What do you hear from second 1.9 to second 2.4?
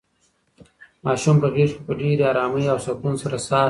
ډېرې